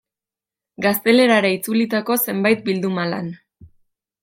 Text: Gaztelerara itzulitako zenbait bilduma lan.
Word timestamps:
Gaztelerara 0.85 1.51
itzulitako 1.57 2.17
zenbait 2.31 2.67
bilduma 2.71 3.07
lan. 3.13 3.31